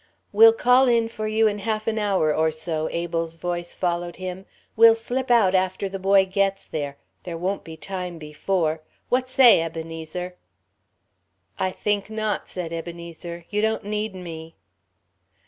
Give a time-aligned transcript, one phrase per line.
[0.31, 4.47] "We'll call in for you in half an hour or so," Abel's voice followed him.
[4.75, 6.97] "We'll slip out after the boy gets there.
[7.21, 8.81] There won't be time before...
[9.09, 10.37] what say, Ebenezer?"
[11.59, 14.55] "I think not," said Ebenezer; "you don't need me."